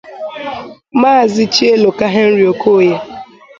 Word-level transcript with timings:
Maazị 1.01 1.43
Chieloka 1.53 2.05
Henry 2.15 2.43
Okoye 2.53 2.95